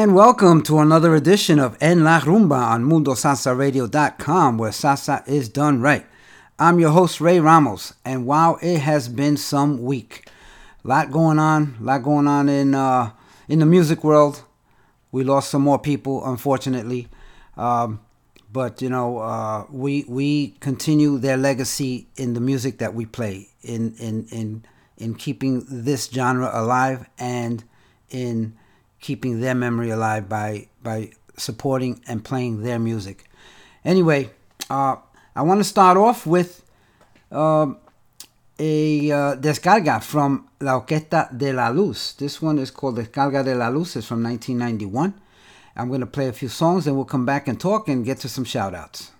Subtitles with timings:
[0.00, 5.80] And welcome to another edition of En La Rumba on MundoSalsaRadio.com, where salsa is done
[5.80, 6.06] right.
[6.56, 10.28] I'm your host, Ray Ramos, and wow, it has been some week.
[10.84, 13.10] A lot going on, a lot going on in uh,
[13.48, 14.44] in the music world.
[15.10, 17.08] We lost some more people, unfortunately,
[17.56, 17.98] um,
[18.52, 23.48] but you know, uh, we we continue their legacy in the music that we play,
[23.62, 24.64] in in in
[24.96, 27.64] in keeping this genre alive and
[28.10, 28.57] in
[29.00, 33.24] keeping their memory alive by by supporting and playing their music.
[33.84, 34.30] Anyway,
[34.70, 34.96] uh,
[35.34, 36.62] I want to start off with
[37.30, 37.78] um,
[38.58, 42.14] a uh, descarga from La Orquesta de la Luz.
[42.14, 43.96] This one is called Descarga de la Luz.
[43.96, 45.14] It's from 1991.
[45.76, 48.18] I'm going to play a few songs and we'll come back and talk and get
[48.20, 49.12] to some shout outs.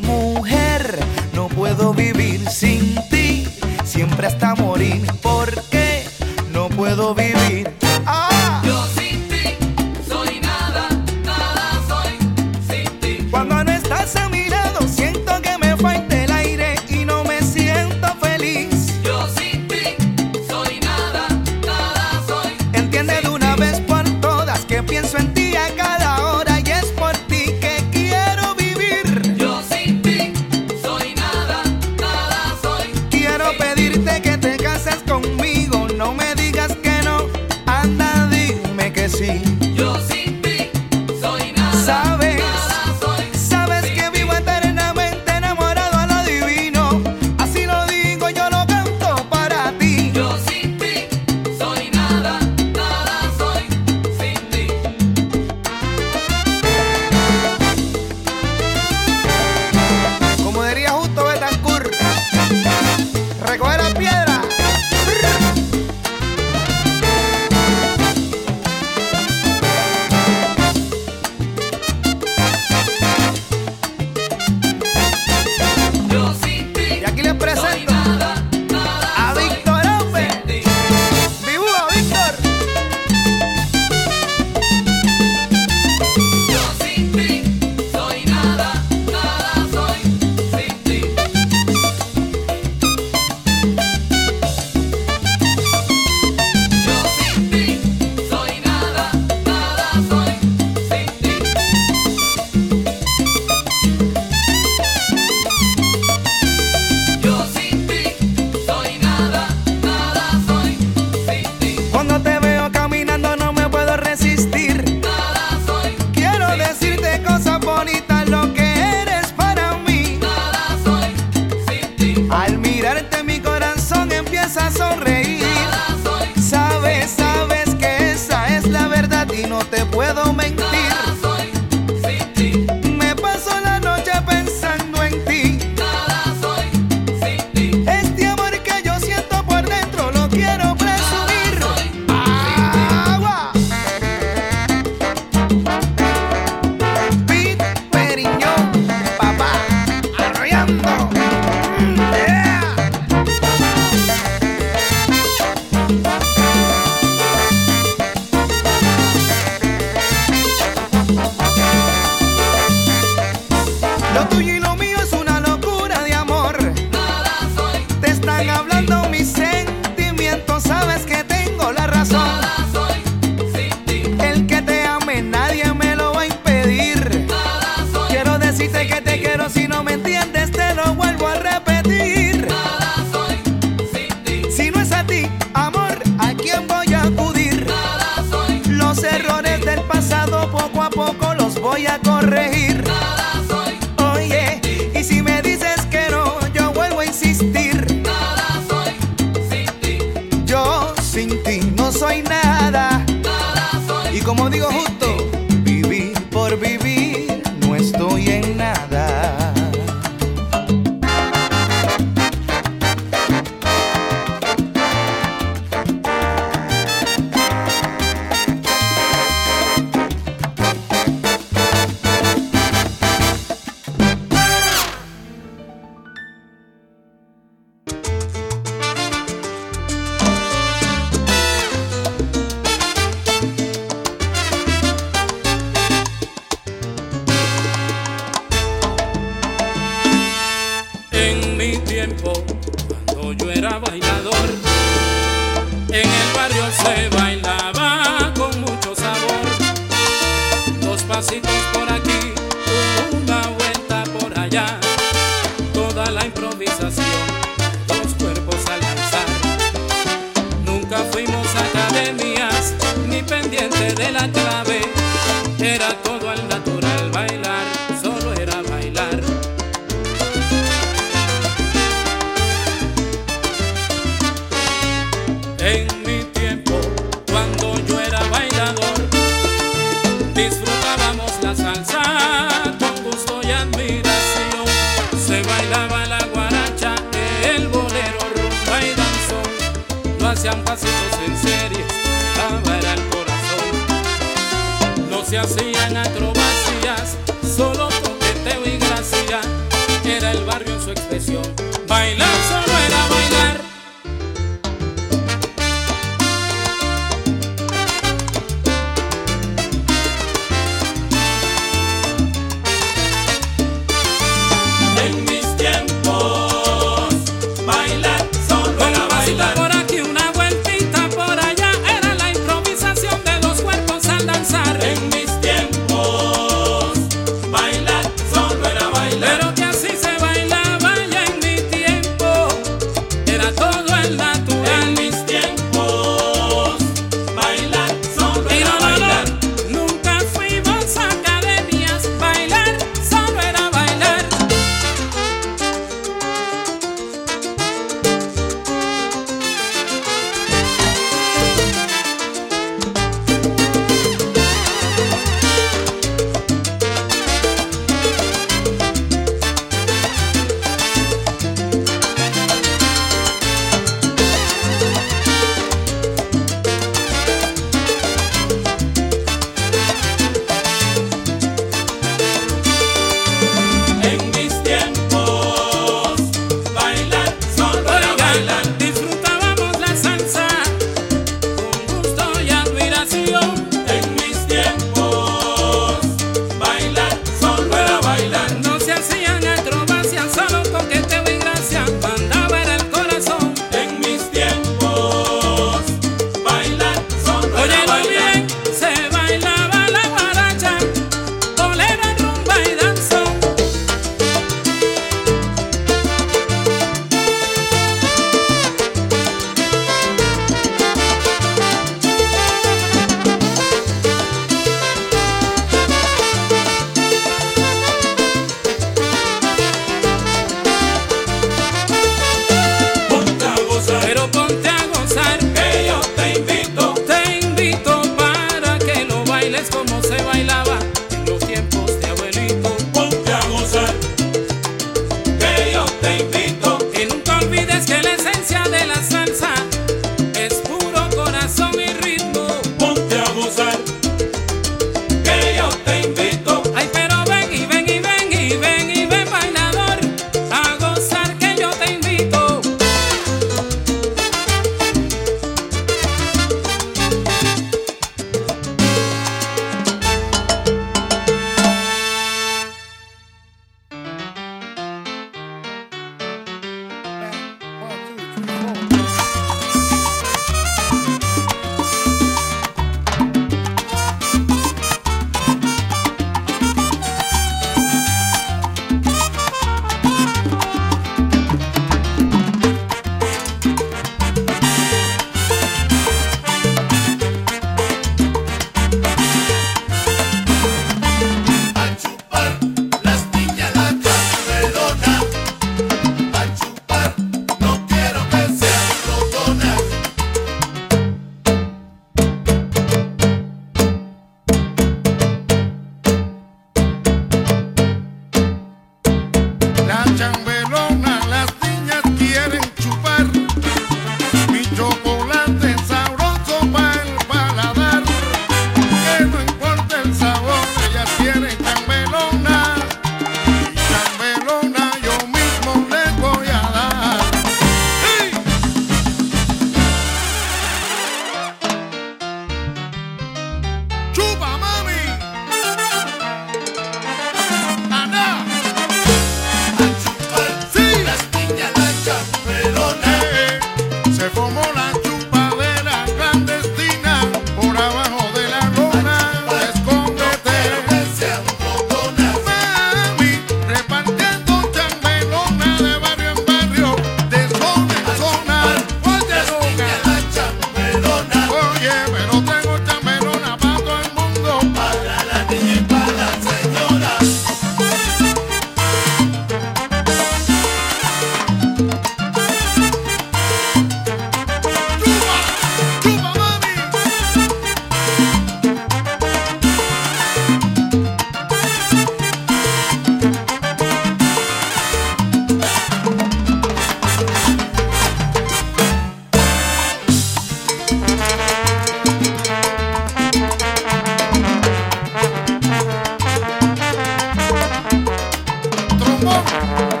[599.21, 600.00] amor.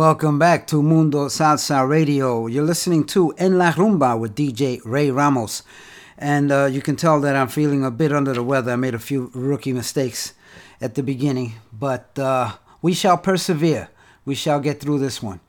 [0.00, 2.46] Welcome back to Mundo Salsa Radio.
[2.46, 5.62] You're listening to En La Rumba with DJ Ray Ramos.
[6.16, 8.72] And uh, you can tell that I'm feeling a bit under the weather.
[8.72, 10.32] I made a few rookie mistakes
[10.80, 13.90] at the beginning, but uh, we shall persevere.
[14.24, 15.40] We shall get through this one.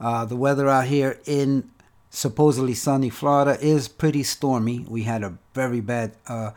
[0.00, 1.70] Uh, the weather out here in
[2.08, 4.86] supposedly sunny Florida is pretty stormy.
[4.88, 6.52] We had a very bad uh,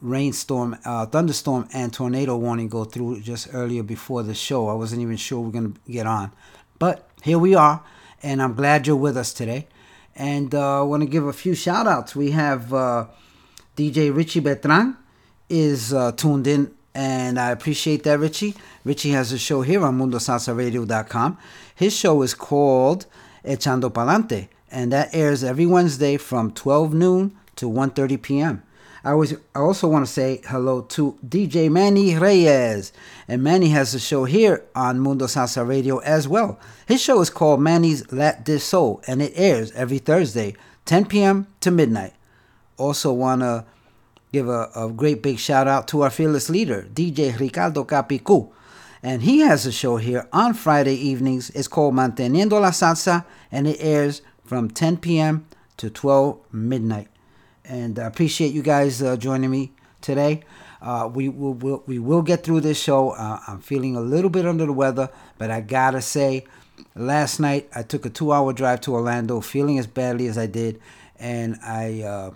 [0.00, 4.68] rainstorm, uh, thunderstorm, and tornado warning go through just earlier before the show.
[4.68, 6.32] I wasn't even sure we are going to get on.
[6.78, 7.82] But here we are,
[8.22, 9.66] and I'm glad you're with us today.
[10.14, 12.16] And uh, I want to give a few shout outs.
[12.16, 13.06] We have uh,
[13.76, 14.96] DJ Richie Betran
[15.48, 18.54] is uh, tuned in, and I appreciate that, Richie.
[18.84, 21.38] Richie has a show here on MundoSalsaRadio.com.
[21.74, 23.06] His show is called
[23.44, 28.62] Echando Palante, and that airs every Wednesday from 12 noon to 1.30 p.m.
[29.06, 32.92] I, I also want to say hello to DJ Manny Reyes.
[33.28, 36.58] And Manny has a show here on Mundo Salsa Radio as well.
[36.88, 41.46] His show is called Manny's Lat de Soul, and it airs every Thursday, 10 p.m.
[41.60, 42.14] to midnight.
[42.78, 43.64] Also want to
[44.32, 48.50] give a, a great big shout out to our fearless leader, DJ Ricardo Capicu.
[49.04, 51.50] And he has a show here on Friday evenings.
[51.50, 55.46] It's called Manteniendo la Salsa, and it airs from 10 p.m.
[55.76, 57.06] to 12 midnight.
[57.68, 60.42] And I appreciate you guys uh, joining me today.
[60.80, 63.10] Uh, we will we'll, we will get through this show.
[63.10, 66.44] Uh, I'm feeling a little bit under the weather, but I gotta say,
[66.94, 70.80] last night I took a two-hour drive to Orlando, feeling as badly as I did,
[71.18, 72.30] and I uh,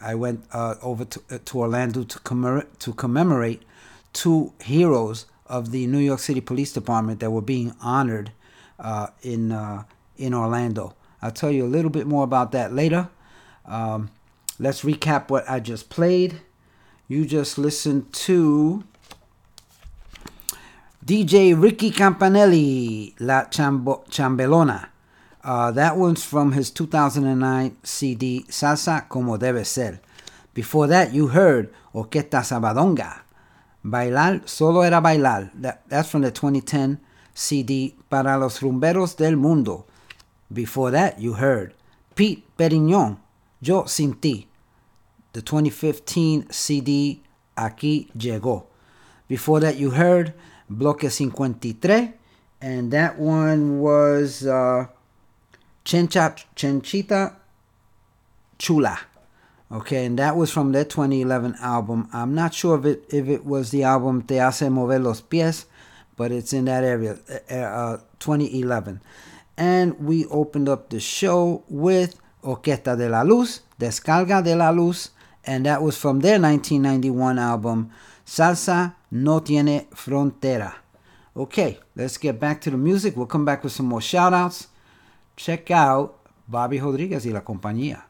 [0.00, 3.62] I went uh, over to, uh, to Orlando to commemorate to commemorate
[4.12, 8.30] two heroes of the New York City Police Department that were being honored
[9.22, 9.84] in
[10.16, 10.94] in Orlando.
[11.20, 13.08] I'll tell you a little bit more about that later.
[13.64, 14.10] Um,
[14.58, 16.40] let's recap what I just played.
[17.08, 18.84] You just listened to
[21.04, 24.88] DJ Ricky Campanelli, La Chambo- Chambelona.
[25.42, 30.00] Uh, that one's from his 2009 CD Salsa Como Debe Ser.
[30.54, 33.20] Before that, you heard Orquesta Sabadonga.
[33.84, 35.50] Bailar Solo Era Bailar.
[35.54, 36.98] That, that's from the 2010
[37.34, 39.84] CD Para los Rumberos del Mundo.
[40.50, 41.74] Before that, you heard
[42.14, 43.18] Pete Perignon,
[43.66, 44.46] Yo Sin Ti.
[45.32, 47.22] The 2015 CD
[47.56, 48.66] Aquí Llegó.
[49.26, 50.34] Before that, you heard
[50.70, 52.12] Bloque 53,
[52.60, 54.86] and that one was uh,
[58.58, 58.98] Chula.
[59.72, 62.06] Okay, and that was from their 2011 album.
[62.12, 65.64] I'm not sure if it if it was the album Te Hace Mover Los Pies,
[66.18, 67.18] but it's in that area,
[67.50, 69.00] uh, uh, 2011.
[69.56, 75.10] And we opened up the show with Orquesta de la Luz, Descarga de la Luz,
[75.44, 77.90] and that was from their 1991 album
[78.24, 80.74] Salsa No Tiene Frontera.
[81.36, 83.16] Okay, let's get back to the music.
[83.16, 84.68] We'll come back with some more shout outs.
[85.36, 88.04] Check out Bobby Rodriguez y la compañía.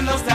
[0.00, 0.29] Recuerdos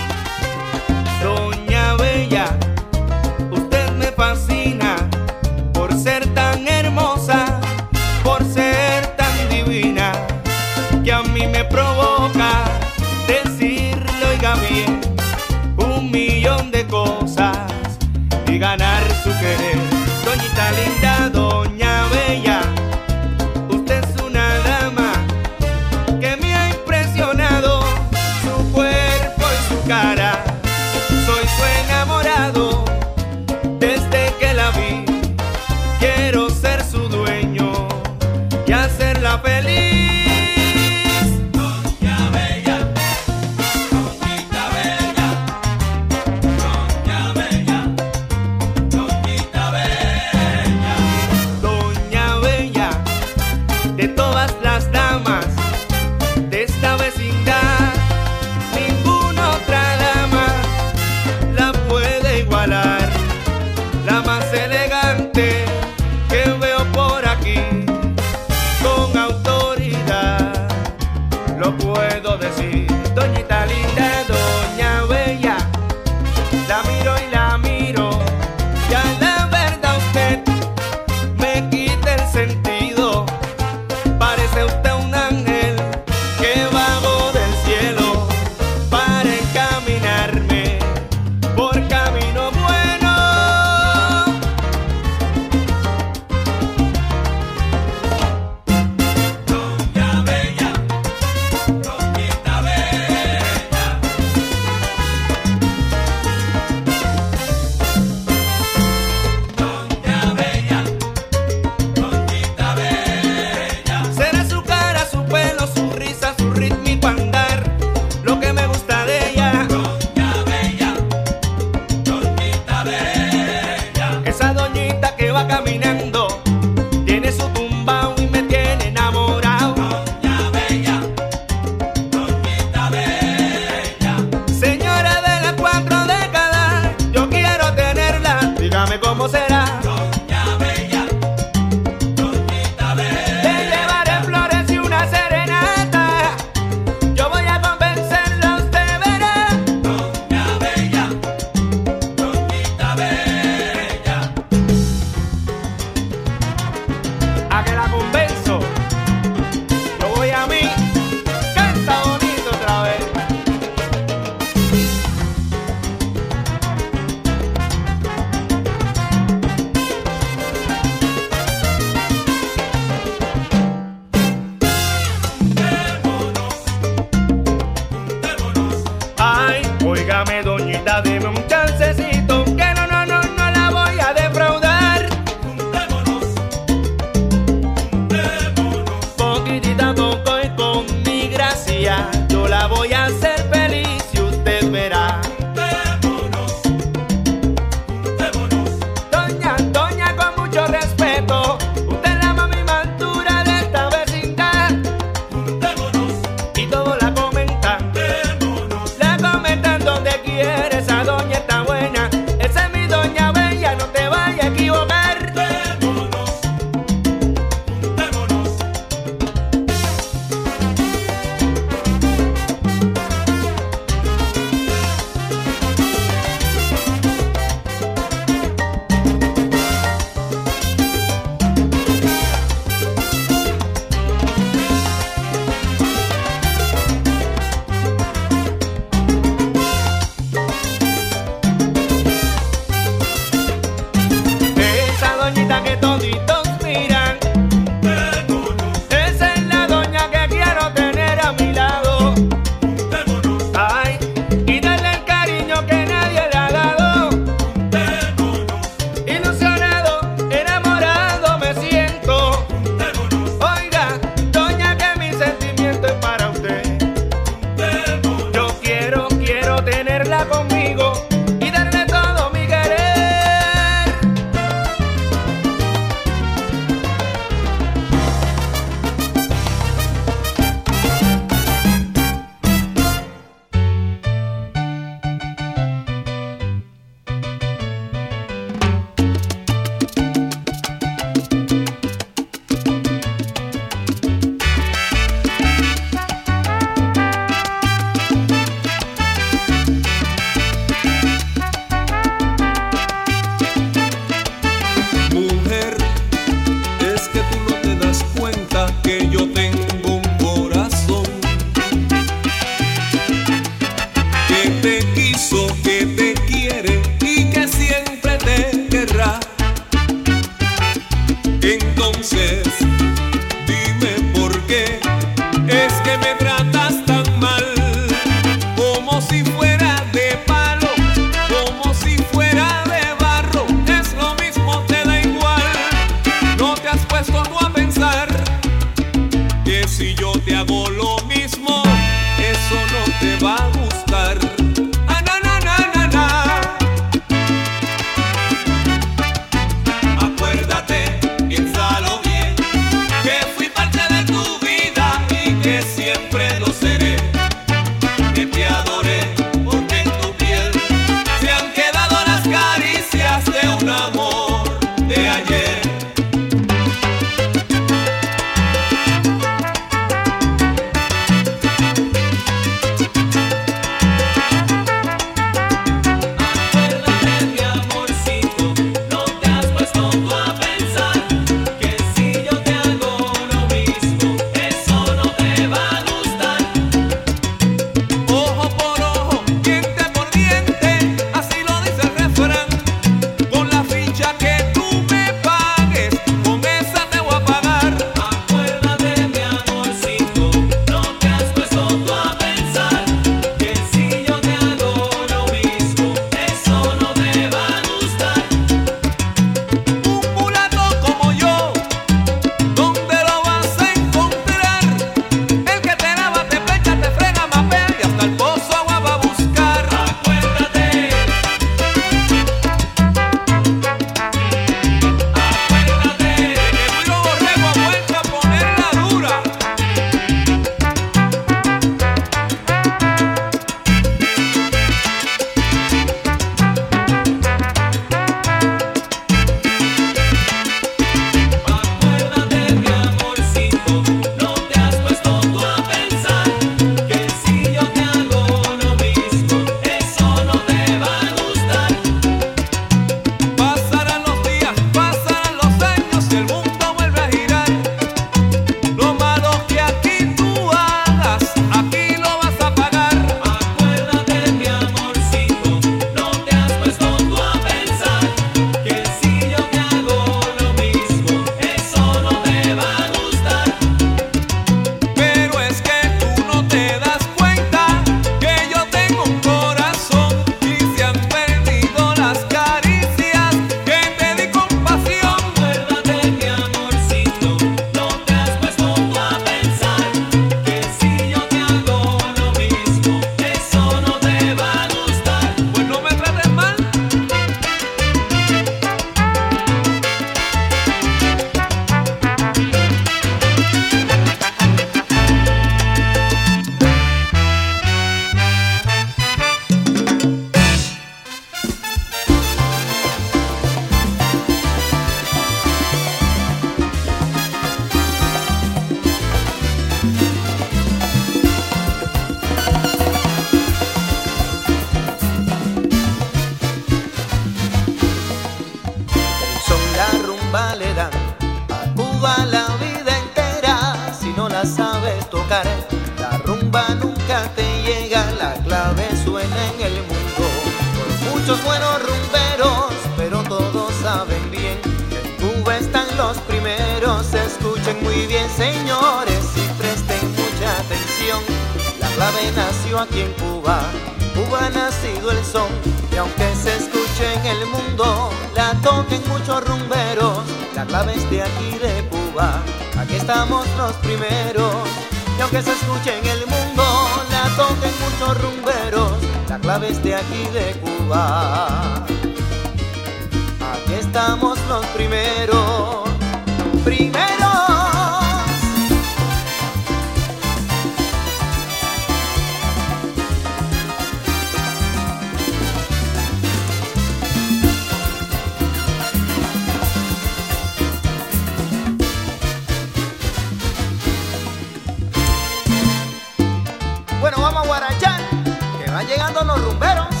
[598.83, 600.00] llegando los rumberos.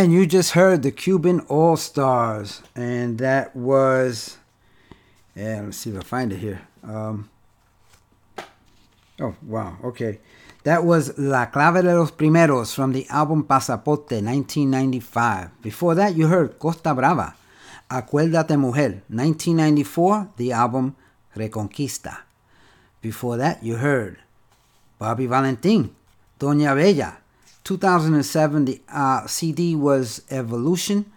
[0.00, 4.38] And you just heard the Cuban All Stars, and that was.
[5.36, 6.62] Yeah, let's see if I find it here.
[6.82, 7.28] Um,
[9.20, 10.20] oh, wow, okay.
[10.64, 15.60] That was La Clave de los Primeros from the album Pasaporte, 1995.
[15.60, 17.34] Before that, you heard Costa Brava,
[17.90, 20.96] Acuérdate Mujer, 1994, the album
[21.36, 22.22] Reconquista.
[23.02, 24.16] Before that, you heard
[24.98, 25.94] Bobby Valentin,
[26.38, 27.18] Doña Bella,
[27.64, 31.10] 2007, the uh, CD was Evolution,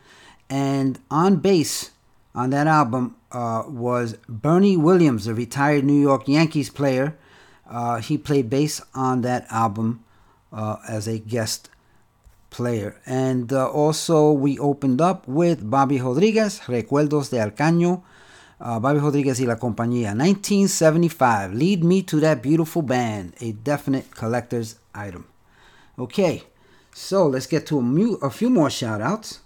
[0.49, 1.91] and on bass
[2.35, 7.17] on that album uh, was Bernie Williams, a retired New York Yankees player.
[7.69, 10.03] Uh, he played bass on that album
[10.51, 11.69] uh, as a guest
[12.49, 13.01] player.
[13.05, 18.03] And uh, also, we opened up with Bobby Rodriguez, Recuerdos de Alcaño.
[18.59, 21.53] Uh, Bobby Rodriguez y la compañía, 1975.
[21.53, 25.25] Lead me to that beautiful band, a definite collector's item.
[25.97, 26.43] Okay,
[26.93, 29.41] so let's get to a, mu- a few more shout outs.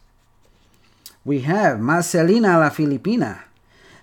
[1.26, 3.42] We have Marcelina La Filipina,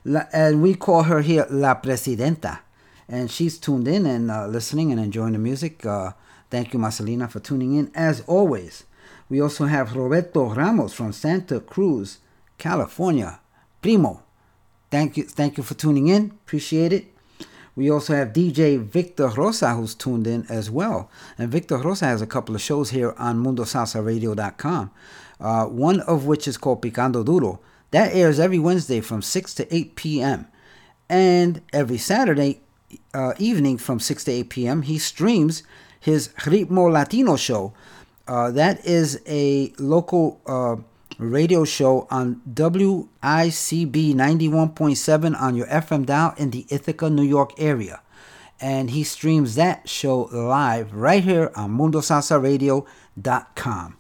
[0.05, 2.61] la, and we call her here La Presidenta.
[3.09, 5.87] And she's tuned in and uh, listening and enjoying the music.
[5.87, 6.13] Uh,
[6.51, 8.85] thank you, Marcelina, for tuning in as always.
[9.31, 12.19] We also have Roberto Ramos from Santa Cruz,
[12.59, 13.41] California.
[13.81, 14.23] Primo,
[14.91, 16.27] thank you, thank you for tuning in.
[16.45, 17.14] Appreciate it.
[17.77, 21.11] We also have DJ Victor Rosa who's tuned in as well.
[21.37, 24.91] And Victor Rosa has a couple of shows here on MundoSalsaRadio.com.
[25.41, 27.61] Uh, one of which is called Picando Duro.
[27.91, 30.47] That airs every Wednesday from 6 to 8 p.m.
[31.09, 32.61] And every Saturday
[33.13, 35.63] uh, evening from 6 to 8 p.m., he streams
[36.01, 37.73] his Ritmo Latino show.
[38.27, 40.77] Uh, that is a local uh,
[41.19, 48.01] radio show on WICB 91.7 on your FM dial in the Ithaca, New York area.
[48.61, 53.97] And he streams that show live right here on MundoSalsaRadio.com.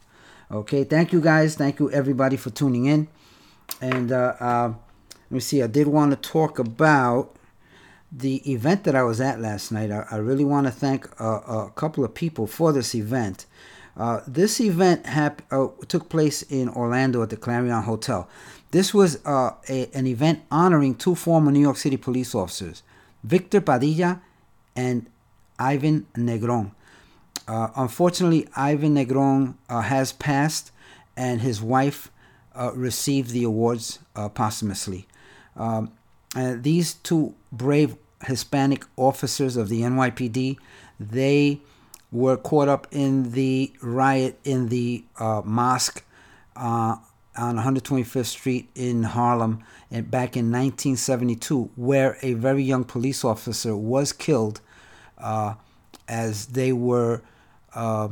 [0.50, 1.56] Okay, thank you guys.
[1.56, 3.08] Thank you everybody for tuning in.
[3.80, 4.74] And uh, uh,
[5.08, 7.34] let me see, I did want to talk about
[8.12, 9.90] the event that I was at last night.
[9.90, 13.46] I, I really want to thank uh, a couple of people for this event.
[13.96, 18.28] Uh, this event hap- uh, took place in Orlando at the Clarion Hotel.
[18.72, 22.82] This was uh, a, an event honoring two former New York City police officers,
[23.22, 24.20] Victor Padilla
[24.74, 25.06] and
[25.58, 26.72] Ivan Negron.
[27.46, 30.72] Uh, unfortunately, Ivan Negron uh, has passed,
[31.16, 32.10] and his wife
[32.74, 33.98] received the awards
[34.34, 35.06] posthumously.
[35.56, 35.92] Um,
[36.34, 40.56] these two brave Hispanic officers of the NYPD,
[40.98, 41.60] they
[42.14, 46.04] were caught up in the riot in the uh, mosque
[46.54, 46.94] uh,
[47.36, 53.76] on 125th Street in Harlem and back in 1972, where a very young police officer
[53.76, 54.60] was killed
[55.18, 55.54] uh,
[56.06, 57.20] as they were
[57.74, 58.08] uh,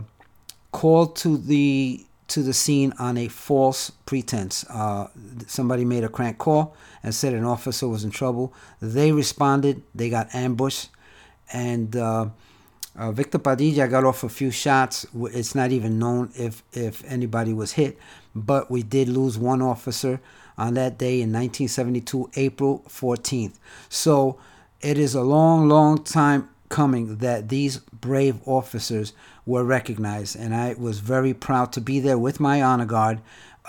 [0.73, 4.65] called to the to the scene on a false pretense.
[4.69, 5.07] Uh,
[5.47, 6.75] somebody made a crank call
[7.05, 8.53] and said an officer was in trouble.
[8.81, 9.83] They responded.
[9.95, 10.89] They got ambushed,
[11.53, 12.31] and uh,
[12.97, 15.07] uh, Victor Padilla got off a few shots.
[15.15, 17.99] It's not even known if if anybody was hit,
[18.35, 20.21] but we did lose one officer
[20.59, 23.55] on that day in 1972, April 14th.
[23.89, 24.39] So
[24.81, 29.13] it is a long, long time coming that these brave officers
[29.47, 33.21] were recognized, and I was very proud to be there with my honor guard,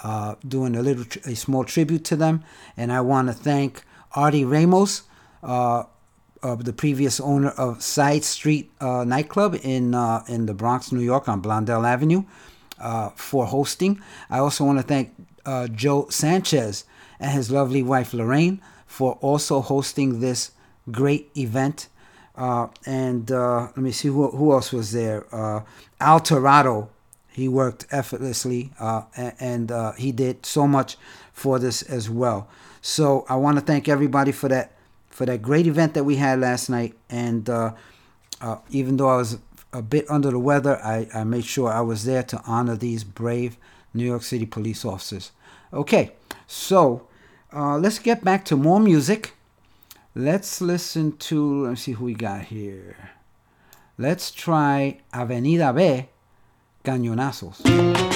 [0.04, 2.44] uh, doing a little, a small tribute to them.
[2.78, 5.04] And I want to thank Artie Ramos,
[5.42, 5.84] uh,
[6.44, 11.02] of the previous owner of Side Street uh, nightclub in uh, in the Bronx, New
[11.02, 12.24] York, on Blondell Avenue,
[12.80, 14.02] uh, for hosting.
[14.30, 15.16] I also want to thank
[15.46, 16.84] uh, Joe Sanchez
[17.20, 20.52] and his lovely wife Lorraine for also hosting this
[20.92, 21.88] great event.
[22.36, 25.26] Uh, and uh, let me see who, who else was there.
[26.00, 26.90] Al Torado,
[27.32, 28.72] he worked effortlessly
[29.16, 30.98] and he did so much
[31.32, 32.50] for this as well.
[32.82, 34.73] So I want to thank everybody for that
[35.14, 36.96] for that great event that we had last night.
[37.10, 37.74] And uh,
[38.42, 39.38] uh, even though I was
[39.72, 43.04] a bit under the weather, I, I made sure I was there to honor these
[43.04, 43.58] brave
[43.94, 45.32] New York City police officers.
[45.72, 46.12] Okay,
[46.48, 47.08] so
[47.54, 49.34] uh, let's get back to more music.
[50.16, 53.12] Let's listen to, let's see who we got here.
[53.98, 56.08] Let's try Avenida B,
[56.84, 58.13] Cañonazos.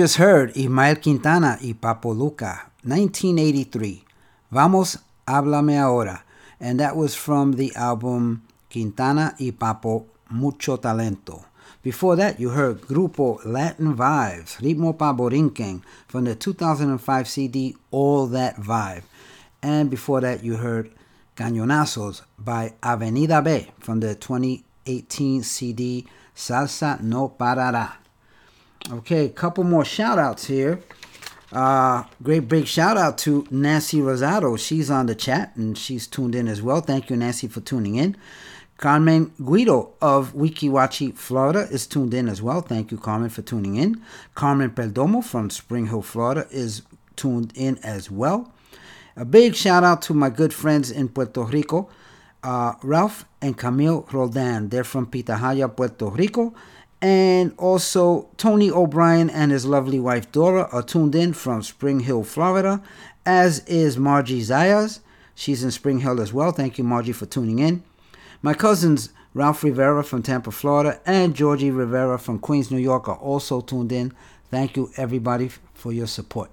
[0.00, 4.02] Just heard Ismael Quintana y Papo Lucca, 1983.
[4.50, 6.24] Vamos, háblame ahora.
[6.58, 8.40] And that was from the album
[8.70, 11.44] Quintana y Papo Mucho Talento.
[11.82, 18.26] Before that, you heard Grupo Latin Vibes, Ritmo Pa Borinquen, from the 2005 CD All
[18.28, 19.02] That Vibe.
[19.62, 20.90] And before that, you heard
[21.36, 28.00] Cañonazos by Avenida B from the 2018 CD Salsa No Parará.
[28.88, 30.80] Okay, a couple more shout outs here.
[31.52, 34.58] Uh, great big shout out to Nancy Rosado.
[34.58, 36.80] She's on the chat and she's tuned in as well.
[36.80, 38.16] Thank you, Nancy, for tuning in.
[38.78, 42.62] Carmen Guido of Weeki Wachee, Florida is tuned in as well.
[42.62, 44.02] Thank you, Carmen, for tuning in.
[44.34, 46.82] Carmen Perdomo from Spring Hill, Florida is
[47.14, 48.50] tuned in as well.
[49.16, 51.90] A big shout out to my good friends in Puerto Rico,
[52.42, 54.70] uh, Ralph and Camille Roldan.
[54.70, 56.54] They're from Pitahaya, Puerto Rico.
[57.02, 62.24] And also, Tony O'Brien and his lovely wife Dora are tuned in from Spring Hill,
[62.24, 62.82] Florida,
[63.24, 65.00] as is Margie Zayas.
[65.34, 66.52] She's in Spring Hill as well.
[66.52, 67.82] Thank you, Margie, for tuning in.
[68.42, 73.16] My cousins Ralph Rivera from Tampa, Florida, and Georgie Rivera from Queens, New York are
[73.16, 74.12] also tuned in.
[74.50, 76.50] Thank you, everybody, for your support.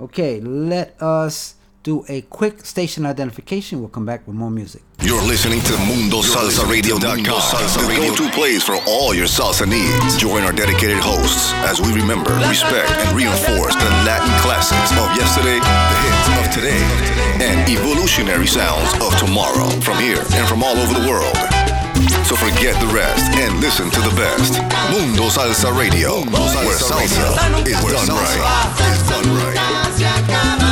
[0.00, 3.80] Okay, let us do a quick station identification.
[3.80, 4.82] We'll come back with more music.
[5.00, 10.16] You're listening to MundoSalsaRadio.com, the go-to place for all your salsa needs.
[10.16, 15.58] Join our dedicated hosts as we remember, respect, and reinforce the Latin classics of yesterday,
[15.58, 16.82] the hits of today,
[17.42, 21.34] and evolutionary sounds of tomorrow from here and from all over the world.
[22.26, 24.62] So forget the rest and listen to the best.
[24.94, 28.38] Mundo Salsa Radio, where salsa is done right.
[28.94, 30.71] Is done right.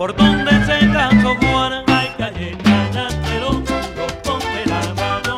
[0.00, 1.84] Por dónde se casó Juana.
[1.88, 5.36] Ay, Cayetana, te lo juro, ponme la mano.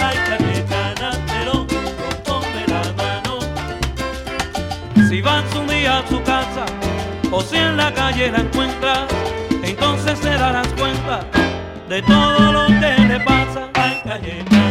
[0.00, 3.32] Ay, Cayetana, te lo juro, la mano.
[5.10, 6.64] Si vas un día a su casa
[7.30, 9.08] o si en la calle la encuentras,
[9.62, 11.20] entonces te darás cuenta
[11.86, 13.68] de todo lo que le pasa.
[13.74, 14.63] Ay, Cayetana,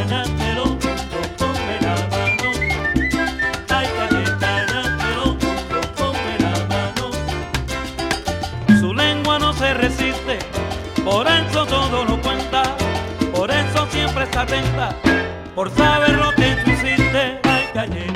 [15.55, 17.39] por saber lo que tú hiciste.
[17.43, 18.12] Ay,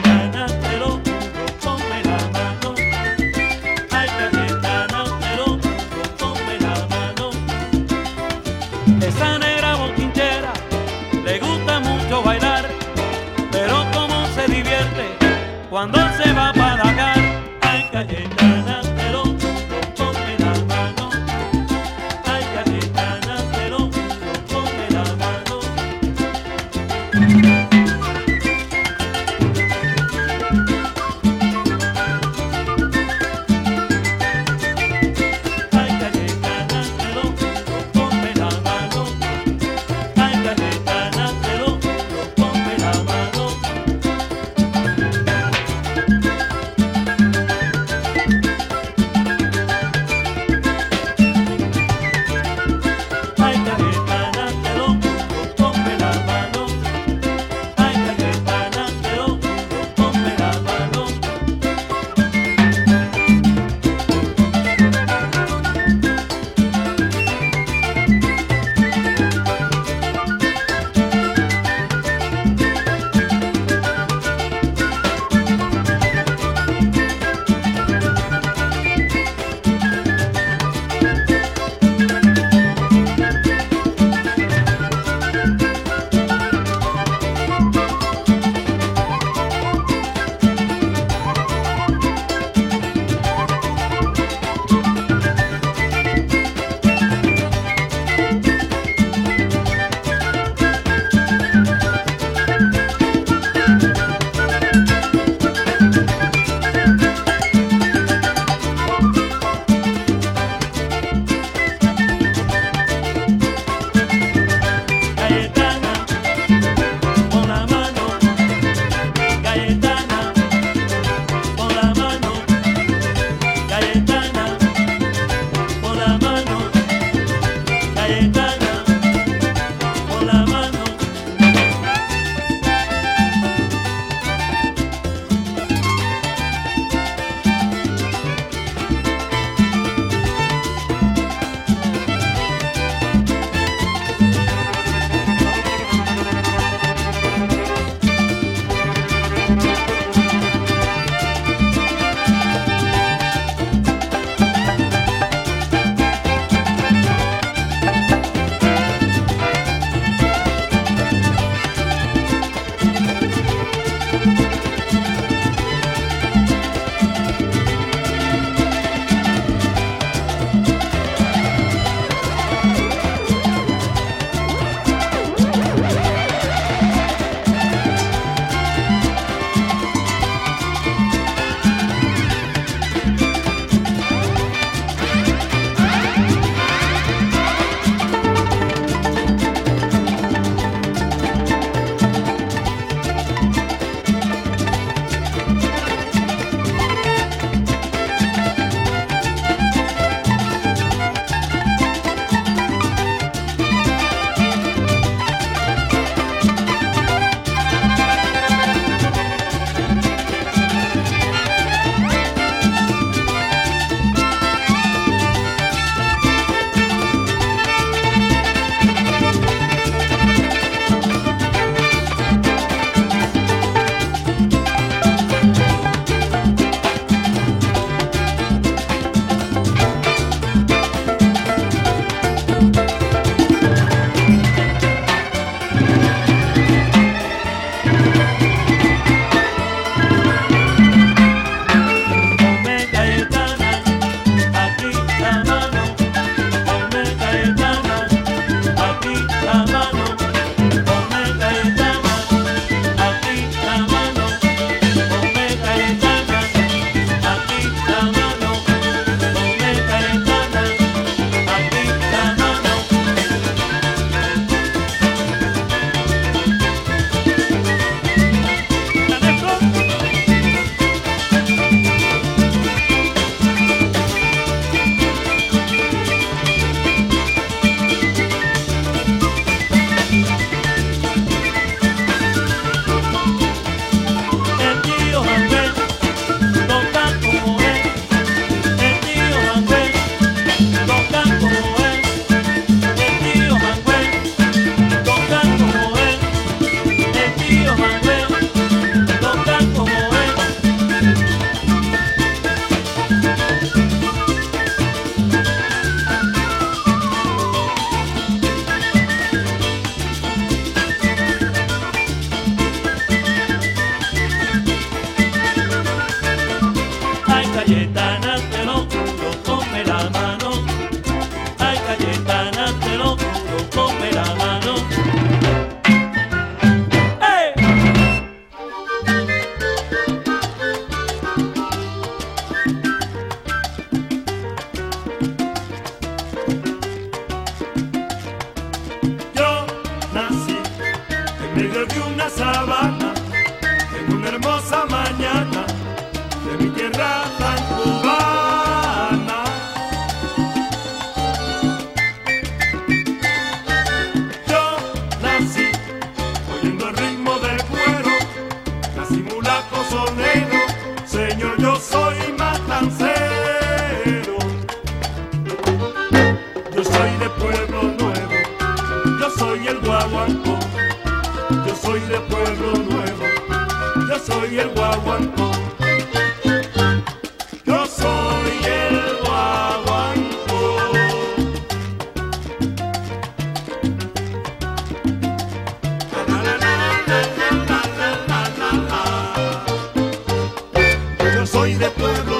[391.47, 392.36] soy de pueblo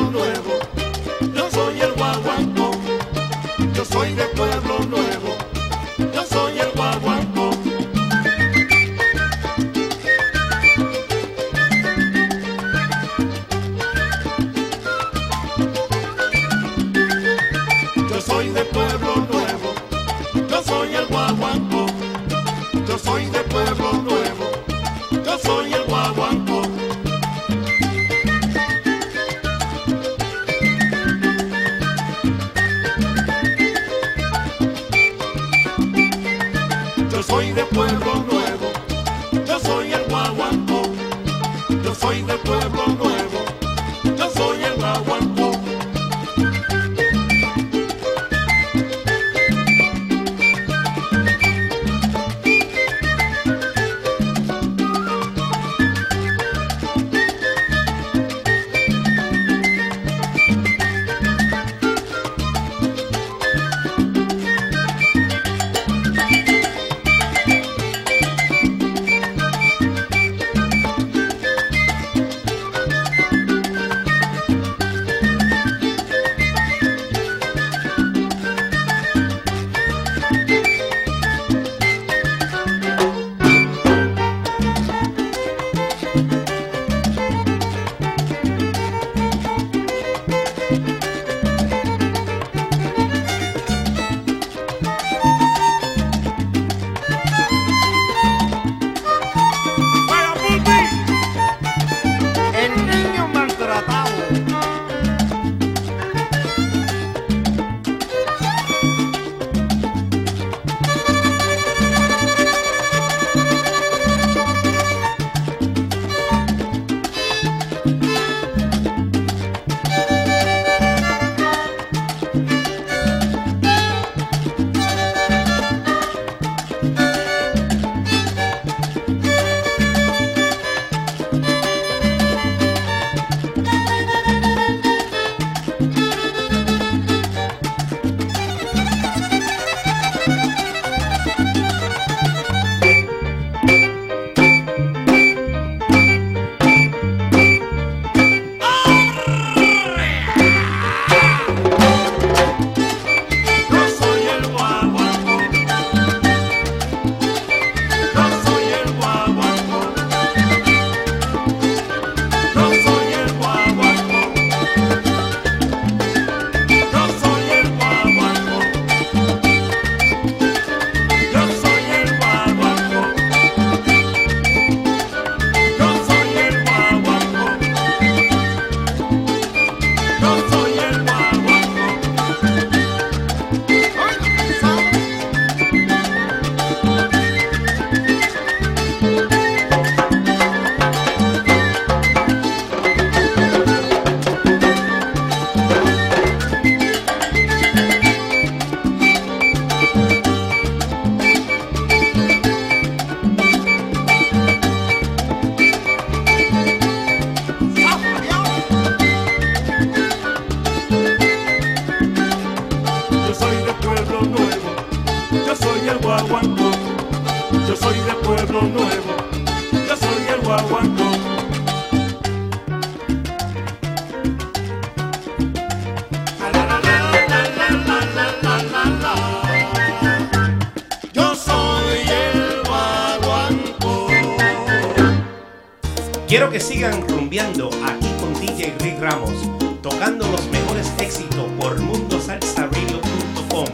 [236.38, 239.34] Quiero que sigan rumbeando aquí con DJ Rick Ramos,
[239.82, 243.66] tocando los mejores éxitos por mundosalsaradio.com.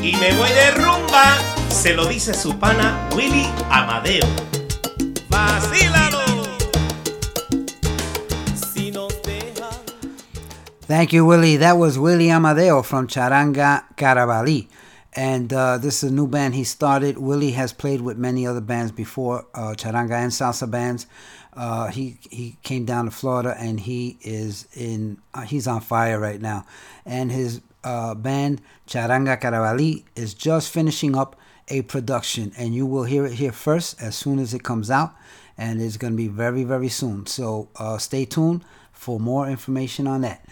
[0.00, 1.36] Y me voy de rumba,
[1.68, 4.24] se lo dice su pana Willy Amadeo.
[5.28, 6.22] ¡Vacílalo!
[8.54, 9.70] Si nos deja
[10.86, 11.56] Thank you, Willie.
[11.56, 14.68] That was Willie Amadeo from Charanga Carabalí.
[15.12, 17.18] And uh, this is a new band he started.
[17.18, 21.06] Willie has played with many other bands before, uh, charanga and salsa bands.
[21.56, 26.20] Uh, he he came down to Florida and he is in uh, he's on fire
[26.20, 26.66] right now.
[27.04, 31.36] And his uh, band Charanga Carabalí is just finishing up
[31.68, 35.14] a production, and you will hear it here first as soon as it comes out,
[35.58, 37.26] and it's going to be very very soon.
[37.26, 38.62] So uh, stay tuned
[38.92, 40.46] for more information on that.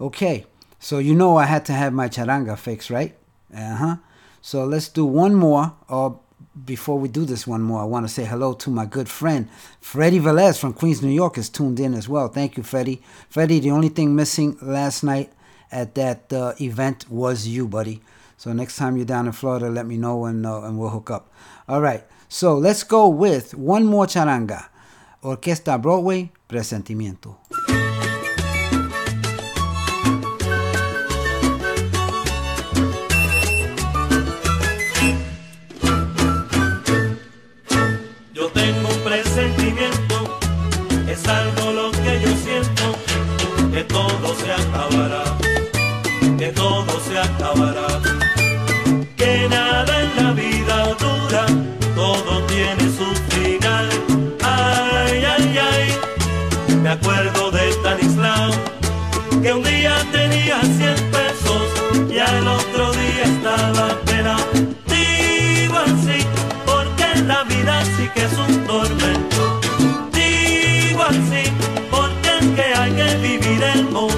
[0.00, 0.44] Okay,
[0.78, 3.16] so you know I had to have my charanga fix, right?
[3.54, 3.96] Uh huh.
[4.40, 5.74] So let's do one more.
[5.88, 6.20] Or
[6.64, 9.48] before we do this one more, I want to say hello to my good friend
[9.80, 12.28] Freddie Velez from Queens, New York, is tuned in as well.
[12.28, 13.02] Thank you, Freddie.
[13.28, 15.32] Freddie, the only thing missing last night
[15.70, 18.00] at that uh, event was you, buddy.
[18.36, 21.10] So next time you're down in Florida, let me know and uh, and we'll hook
[21.10, 21.30] up.
[21.68, 22.04] All right.
[22.28, 24.68] So let's go with one more charanga.
[25.22, 27.36] Orquesta Broadway, Presentimiento.
[47.58, 48.00] Acabará,
[49.16, 51.46] que nada en la vida dura,
[51.94, 53.88] todo tiene su final.
[54.42, 58.50] Ay, ay, ay, me acuerdo de Stanislao,
[59.42, 64.44] que un día tenía 100 pesos y al otro día estaba pelado.
[64.86, 66.24] Digo así,
[66.66, 69.60] porque la vida sí que es un tormento.
[70.12, 71.50] Digo así,
[71.90, 74.17] porque es que hay que vivir el momento.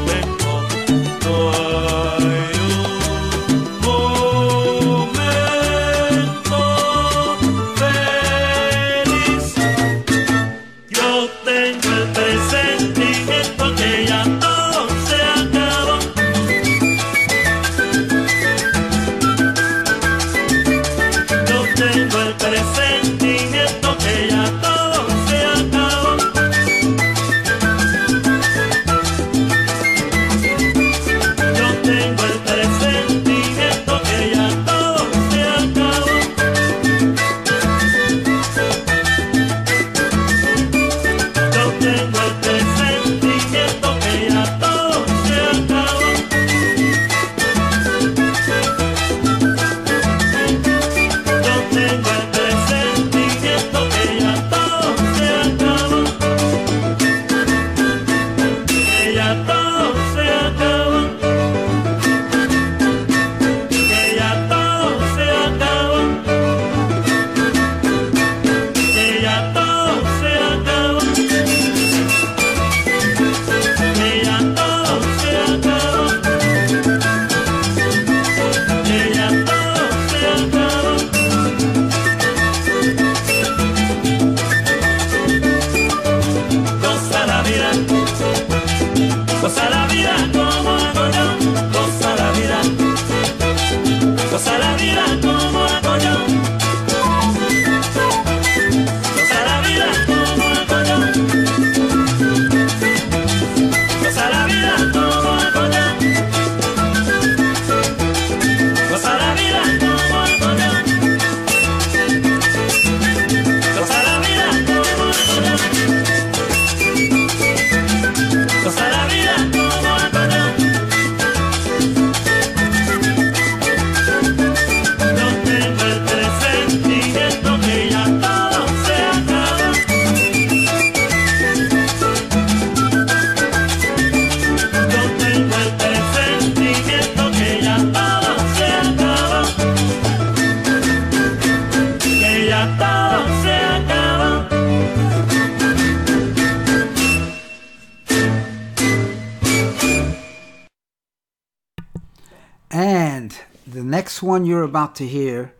[154.41, 155.55] one you're about to hear,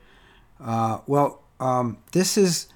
[0.59, 2.69] uh, well, um, this is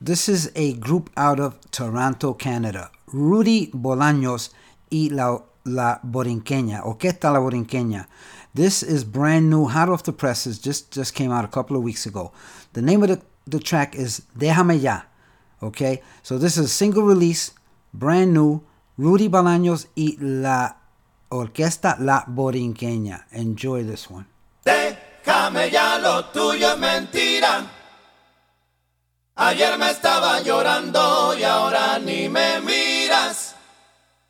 [0.00, 2.90] this is a group out of Toronto, Canada.
[3.12, 4.50] Rudy Bolaños
[4.90, 8.06] y la, la Borinqueña, Orquesta La Borinqueña.
[8.54, 11.82] This is brand new, hot off the presses, just, just came out a couple of
[11.82, 12.32] weeks ago.
[12.72, 15.02] The name of the, the track is Déjame Ya,
[15.62, 16.02] okay?
[16.22, 17.52] So this is a single release,
[17.92, 18.62] brand new,
[18.96, 20.76] Rudy Bolaños y la
[21.30, 23.24] Orquesta La Borinqueña.
[23.32, 24.26] Enjoy this one.
[25.24, 27.62] Camella, lo tuyo es mentira.
[29.36, 33.54] Ayer me estaba llorando y ahora ni me miras.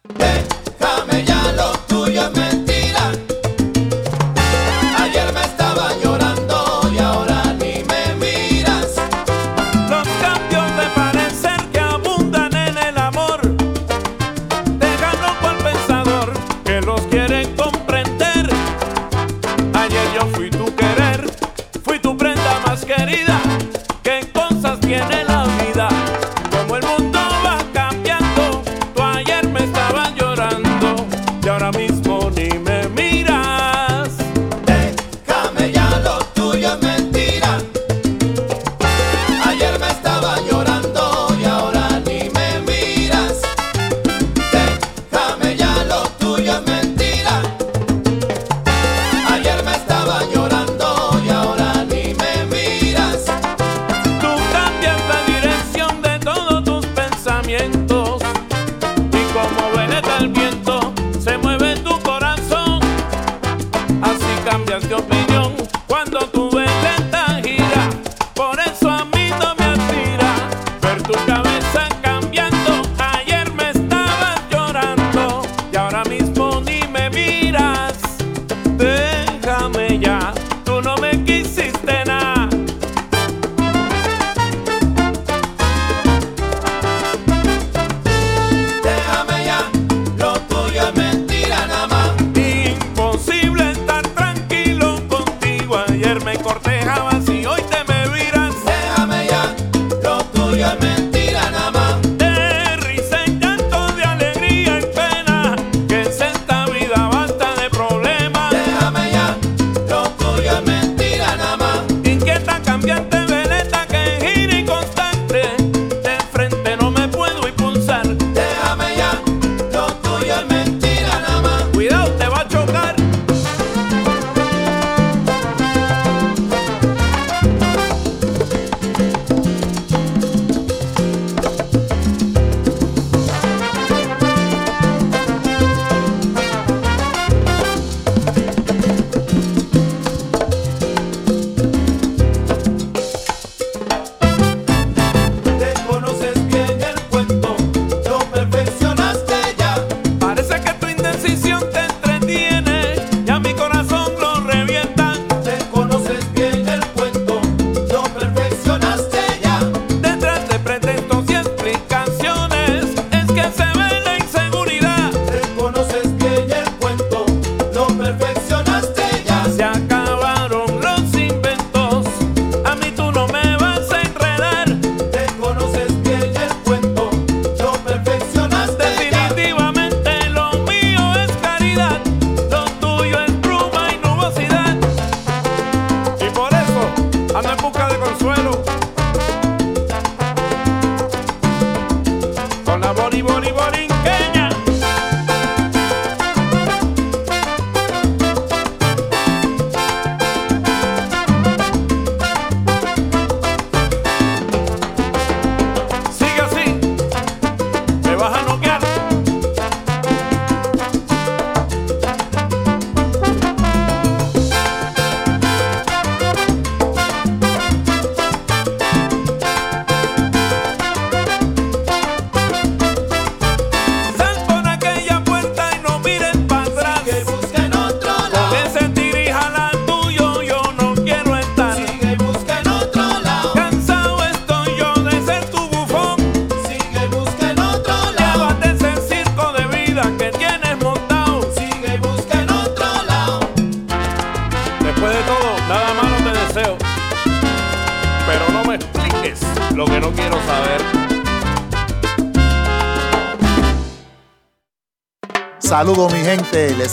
[0.05, 1.30] Déjame ya.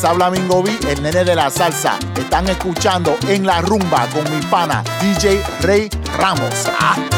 [0.08, 2.00] habla Mingo B, el nene de la salsa.
[2.18, 6.70] Están escuchando en la rumba con mi pana DJ Rey Ramos.
[6.80, 7.17] ¡Ah!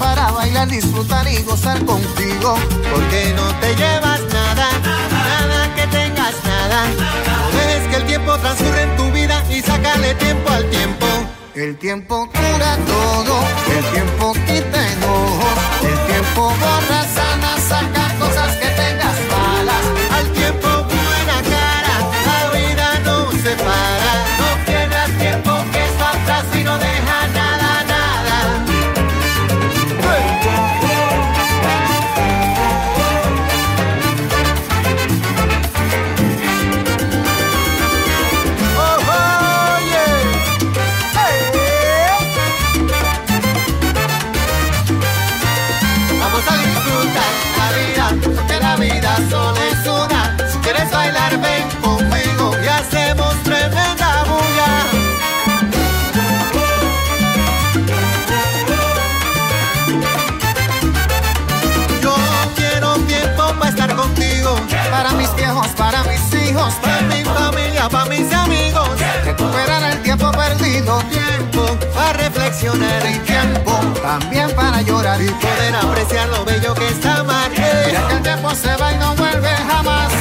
[0.00, 2.56] Para bailar, disfrutar y gozar contigo.
[2.92, 4.68] Porque no te llevas nada,
[5.12, 6.86] nada que tengas nada.
[7.52, 11.06] No dejes que el tiempo transcurra en tu vida y sácale tiempo al tiempo.
[11.54, 13.34] El tiempo cura todo,
[13.76, 19.84] el tiempo quita enojos, el tiempo borra, sana, saca cosas que tengas malas.
[20.18, 21.94] Al tiempo buena cara,
[22.28, 23.99] la vida no se para.
[66.82, 68.88] Para mi familia, para mis amigos.
[69.24, 73.72] recuperar el tiempo perdido, Tiempo para reflexionar y tiempo
[74.02, 77.50] también para llorar y poder apreciar lo bello que está amar.
[77.50, 80.19] Mira que el tiempo se va y no vuelve jamás.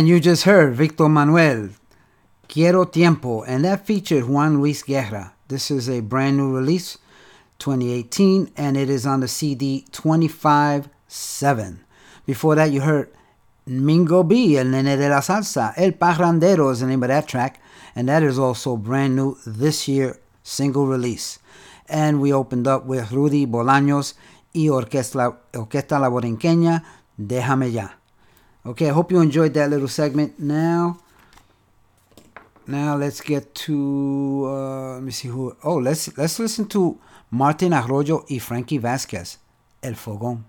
[0.00, 1.68] And you just heard Victor Manuelle,
[2.48, 5.34] Quiero Tiempo, and that featured Juan Luis Guerra.
[5.48, 6.96] This is a brand new release,
[7.58, 11.84] 2018, and it is on the CD 25 7.
[12.24, 13.12] Before that, you heard
[13.66, 17.60] Mingo B, El Nene de la Salsa, El Parrandero is the name of that track,
[17.94, 21.40] and that is also brand new this year, single release.
[21.90, 24.14] And we opened up with Rudy Bolaños
[24.54, 26.84] y Orquesta, Orquesta La Borinqueña,
[27.20, 27.99] Déjame Ya.
[28.64, 30.38] Okay, I hope you enjoyed that little segment.
[30.38, 30.98] Now,
[32.66, 35.56] now let's get to uh, let me see who.
[35.64, 36.98] Oh, let's let's listen to
[37.30, 39.38] Martin Arroyo y Frankie Vasquez,
[39.82, 40.44] El Fogón.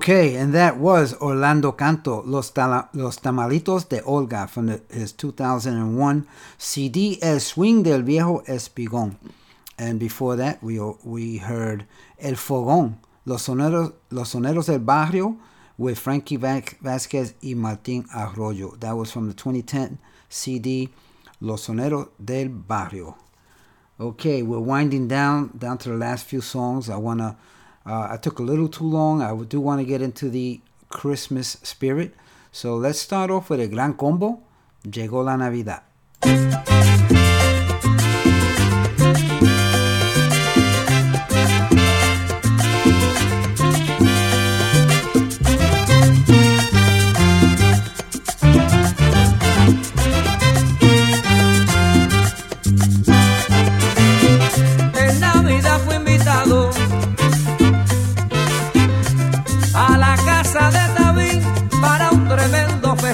[0.00, 5.12] Okay, and that was Orlando Canto, Los, Tala- Los Tamalitos de Olga from the, his
[5.12, 9.16] 2001 CD El Swing del Viejo Espigón.
[9.78, 11.84] And before that, we, we heard
[12.18, 12.94] El Fogón,
[13.26, 15.36] Los Soneros, Los Soneros del Barrio
[15.76, 18.78] with Frankie Va- Vasquez y Martín Arroyo.
[18.80, 19.98] That was from the 2010
[20.30, 20.88] CD
[21.42, 23.18] Los Soneros del Barrio.
[24.00, 26.88] Okay, we're winding down down to the last few songs.
[26.88, 27.36] I wanna.
[27.90, 29.20] Uh, I took a little too long.
[29.20, 30.60] I do want to get into the
[30.90, 32.14] Christmas spirit.
[32.52, 34.38] So let's start off with a gran combo.
[34.84, 35.82] Llegó la Navidad.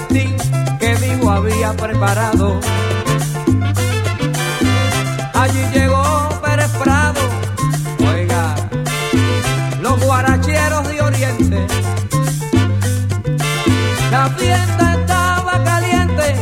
[0.09, 2.61] Que vivo había preparado.
[5.35, 7.20] Allí llegó Pérez Prado,
[8.09, 8.55] oiga,
[9.81, 11.66] los guaracheros de Oriente.
[14.11, 16.35] La fiesta estaba caliente.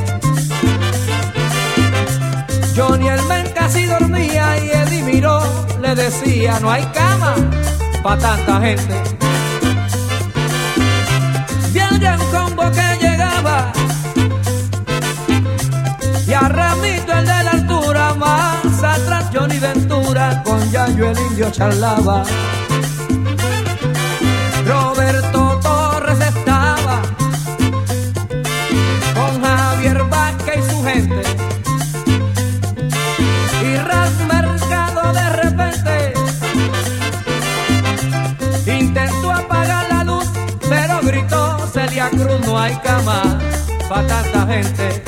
[2.77, 5.41] Johnny el men casi dormía y Eddie miró,
[5.81, 7.35] le decía, no hay cama
[8.03, 9.03] para tanta gente.
[11.73, 12.24] Viene un
[20.75, 22.25] Yayo el indio charlaba.
[24.67, 27.01] Roberto Torres estaba
[29.15, 31.23] con Javier Vázquez y su gente.
[33.63, 36.15] Y Ras Mercado de repente
[38.67, 40.27] intentó apagar la luz,
[40.69, 43.39] pero gritó Celia Cruz, no hay cama
[43.89, 45.04] para tanta gente.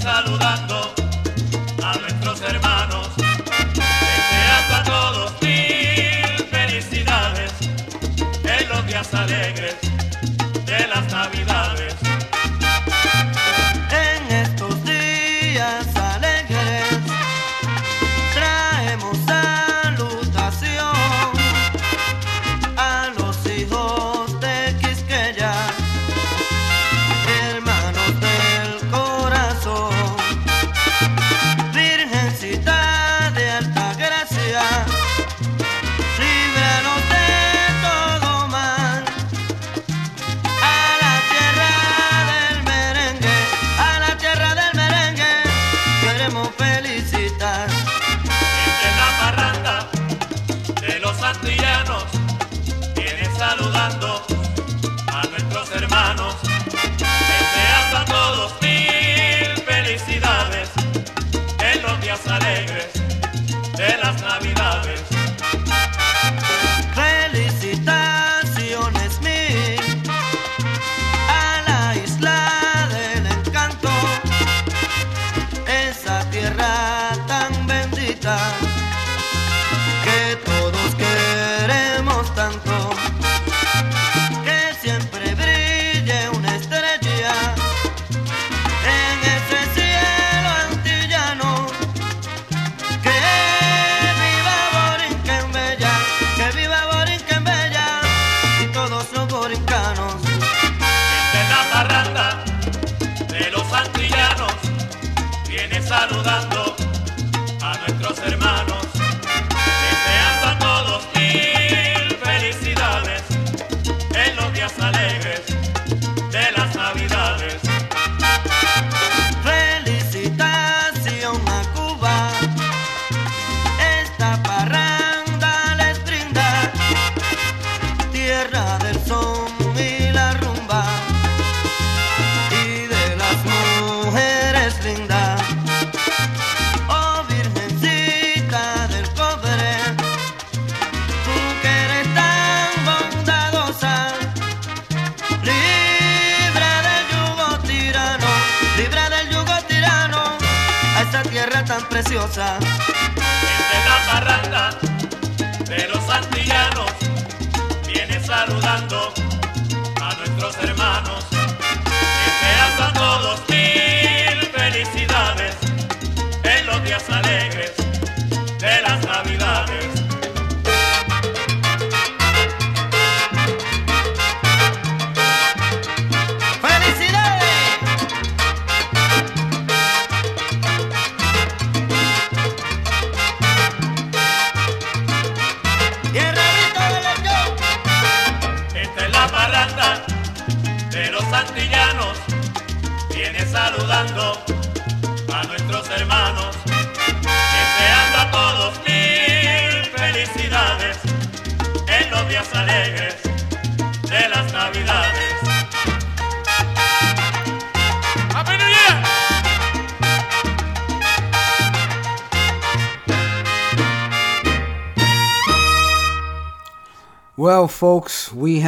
[0.00, 0.94] Saludando
[1.82, 7.52] a nuestros hermanos, deseando a todos mil felicidades
[8.44, 9.89] en los días alegres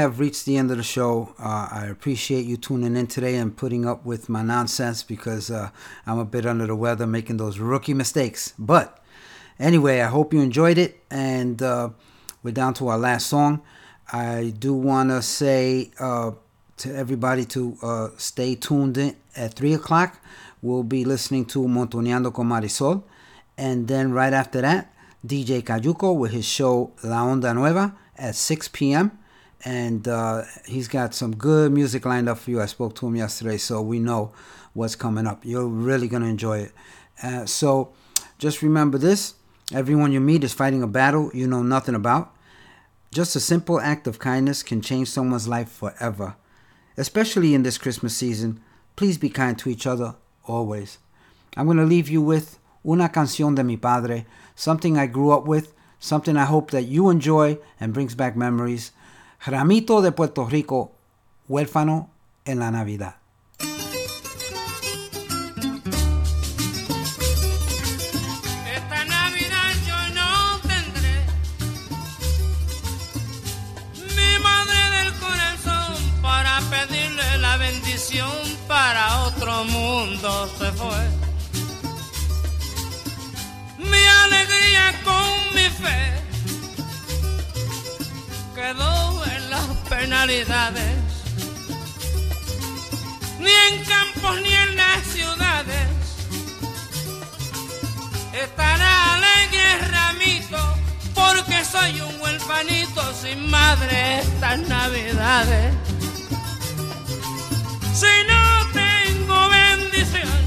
[0.02, 1.34] have reached the end of the show.
[1.38, 5.70] Uh, I appreciate you tuning in today and putting up with my nonsense because uh,
[6.06, 8.52] I'm a bit under the weather making those rookie mistakes.
[8.58, 9.02] But
[9.58, 11.02] anyway, I hope you enjoyed it.
[11.10, 11.90] And uh,
[12.42, 13.62] we're down to our last song.
[14.12, 16.32] I do want to say uh,
[16.78, 20.20] to everybody to uh, stay tuned in at 3 o'clock.
[20.60, 23.04] We'll be listening to Montoneando con Marisol.
[23.56, 24.92] And then right after that,
[25.24, 29.18] DJ Cayuco with his show La Onda Nueva at 6 p.m.
[29.64, 32.60] And uh, he's got some good music lined up for you.
[32.60, 34.32] I spoke to him yesterday, so we know
[34.72, 35.44] what's coming up.
[35.44, 36.72] You're really going to enjoy it.
[37.22, 37.92] Uh, so
[38.38, 39.34] just remember this
[39.72, 42.34] everyone you meet is fighting a battle you know nothing about.
[43.12, 46.34] Just a simple act of kindness can change someone's life forever.
[46.96, 48.60] Especially in this Christmas season,
[48.96, 50.98] please be kind to each other always.
[51.56, 54.26] I'm going to leave you with Una canción de mi padre,
[54.56, 58.90] something I grew up with, something I hope that you enjoy and brings back memories.
[59.44, 60.92] Ramito de Puerto Rico,
[61.48, 62.10] huérfano
[62.44, 63.16] en la Navidad.
[68.72, 71.26] Esta Navidad yo no tendré
[74.16, 77.12] mi madre del corazón para pedir
[77.92, 78.30] misión
[78.66, 81.08] para otro mundo se fue.
[83.78, 86.22] Mi alegría con mi fe
[88.54, 89.11] quedó en las
[89.98, 90.96] penalidades.
[93.40, 95.88] Ni en campos ni en las ciudades
[98.32, 100.62] estará alegre ramito
[101.14, 105.74] porque soy un huelfanito sin madre estas navidades.
[108.00, 108.44] Si no
[108.82, 110.40] tengo bendición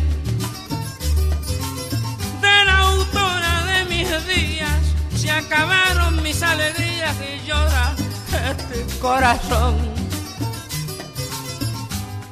[2.42, 4.82] de la autora de mis días,
[5.16, 7.96] se acabaron mis alegrías y llora
[8.52, 9.76] este corazón.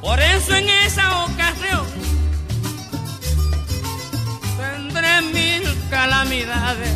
[0.02, 1.86] Por eso en esa ocasión
[4.58, 6.96] tendré mil calamidades.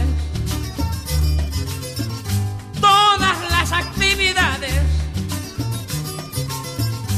[2.82, 4.88] Todas las actividades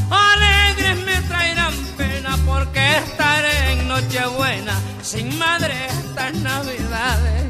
[0.09, 7.45] alegres me traerán pena porque estaré en Nochebuena sin madre estas navidades.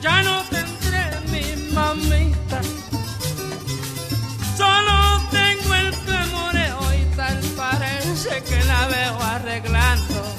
[0.00, 0.73] Ya no tendré
[1.30, 2.60] mi mamita,
[4.56, 10.36] solo tengo el clamoreo y tal parece que la veo arreglando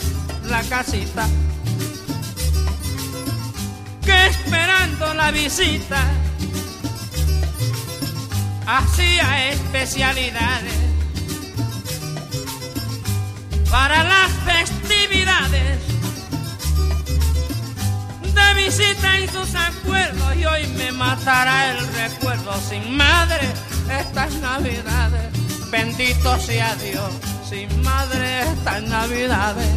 [0.49, 1.27] la casita.
[4.03, 6.01] Que esperando la visita.
[8.67, 10.85] Hacía especialidades
[13.69, 15.94] para las festividades
[18.35, 23.47] de visita en sus acuerdos y hoy me matará el recuerdo sin madre
[23.99, 25.31] estas navidades
[25.71, 27.11] bendito sea Dios
[27.49, 29.69] sin madre estas navidades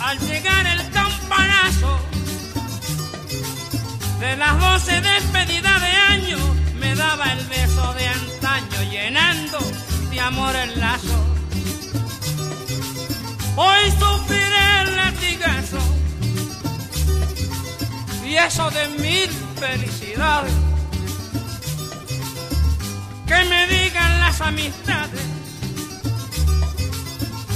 [0.00, 2.00] al llegar el campanazo
[4.20, 6.38] de las voces de despedida de año
[6.78, 9.58] me daba el beso de antaño llenando
[10.10, 11.31] de amor el lazo.
[13.54, 15.78] Hoy sufriré el latigazo
[18.24, 19.30] y eso de mil
[19.60, 20.52] felicidades.
[23.26, 25.22] Que me digan las amistades,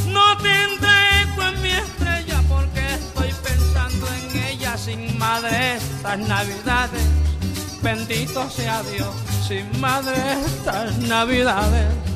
[0.09, 7.03] no tendrá eco en mi estrella porque estoy pensando en ella sin madre estas navidades.
[7.83, 9.15] Bendito sea Dios,
[9.47, 12.16] sin madre estas navidades.